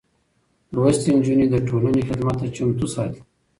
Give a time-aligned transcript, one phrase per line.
[0.73, 3.21] لوستې نجونې د ټولنې خدمت ته چمتو ساتي.